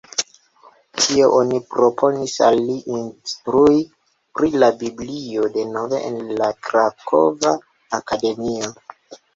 Tie 1.01 1.27
oni 1.39 1.59
proponis 1.73 2.33
al 2.47 2.57
li 2.71 2.79
instrui 3.01 3.77
pri 4.39 4.51
la 4.65 4.71
Biblio 4.81 5.47
denove 5.61 6.03
en 6.11 6.19
la 6.43 6.51
Krakova 6.71 7.59
Akademio. 8.03 8.77